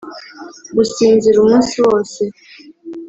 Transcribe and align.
gusinzira 0.75 1.37
umunsi 1.39 1.75
wose. 1.85 2.21